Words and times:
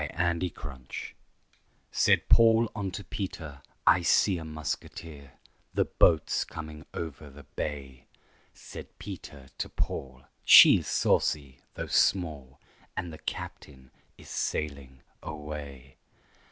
_THE 0.39 0.49
MUSQUITO 0.49 1.13
Said 1.91 2.27
Paul 2.27 2.71
unto 2.75 3.03
Peter, 3.03 3.61
"I 3.85 4.01
see 4.01 4.39
a 4.39 4.43
muskeeter, 4.43 5.33
The 5.75 5.85
boat's 5.85 6.43
coming 6.43 6.87
over 6.91 7.29
the 7.29 7.43
bay." 7.43 8.07
Said 8.51 8.97
Peter 8.97 9.49
to 9.59 9.69
Paul, 9.69 10.23
"She 10.43 10.79
is 10.79 10.87
saucy, 10.87 11.59
though 11.75 11.85
small, 11.85 12.59
And 12.97 13.13
the 13.13 13.19
captain 13.19 13.91
is 14.17 14.27
sailing 14.29 15.03
away." 15.21 15.97